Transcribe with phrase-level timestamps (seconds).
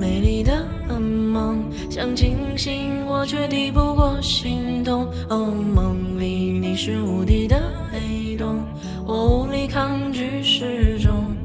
[0.00, 0.64] 美丽的
[0.98, 5.06] 梦，想清醒我却抵不过心动。
[5.28, 7.60] 哦，梦里你是无底的
[7.92, 8.64] 黑洞，
[9.06, 11.36] 我无力抗拒失重。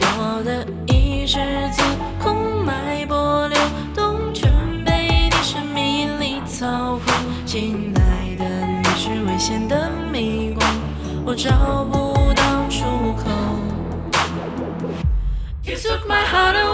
[0.00, 1.38] 我的意识
[1.72, 1.82] 自
[2.20, 3.56] 空脉波流
[3.94, 4.50] 动，全
[4.84, 7.14] 被你神秘引力操控。
[7.46, 8.44] 亲爱的，
[8.82, 10.66] 你是危险的迷宫，
[11.24, 12.84] 我找不到出
[13.22, 13.30] 口。
[15.62, 16.69] You took my heart away,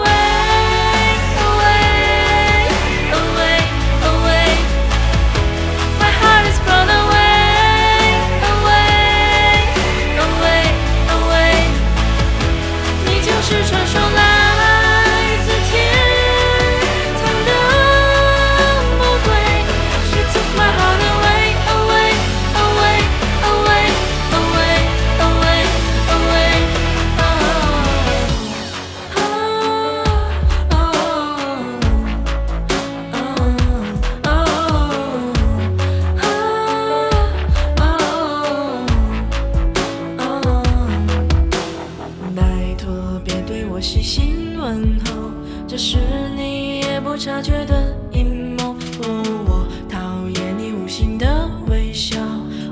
[43.97, 45.31] 细心问候，
[45.67, 45.97] 这是
[46.35, 48.75] 你也不察觉的阴谋。
[49.01, 49.97] 我讨
[50.39, 52.19] 厌你无心的微笑，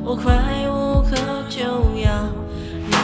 [0.04, 0.36] 我快
[0.70, 1.16] 无可
[1.50, 1.64] 救
[2.00, 2.30] 药。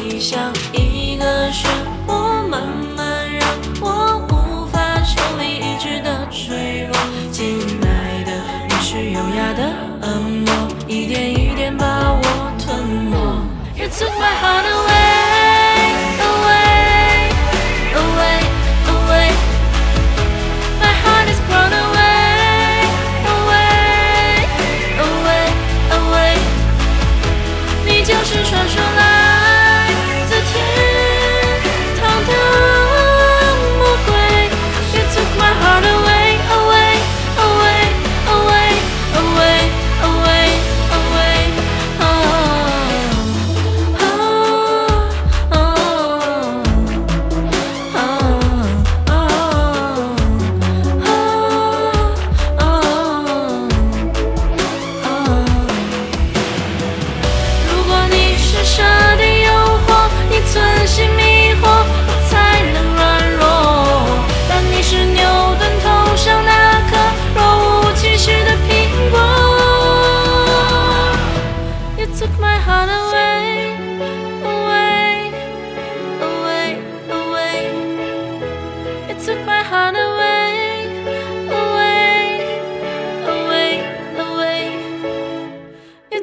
[0.03, 1.65] 你像一个漩
[2.07, 2.61] 涡，慢
[2.95, 3.47] 慢让
[3.81, 6.95] 我无法抽离，一直的坠落。
[7.31, 8.31] 亲爱的，
[8.69, 9.63] 你是优雅的
[10.03, 13.17] 恶魔，一点一点把我吞没。
[13.83, 14.80] It's so bad.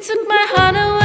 [0.00, 0.97] took my heart away.